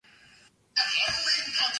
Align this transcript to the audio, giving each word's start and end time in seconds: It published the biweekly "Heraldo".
It 0.03 0.07
published 0.07 0.25
the 0.73 0.81
biweekly 0.81 1.53
"Heraldo". 1.53 1.69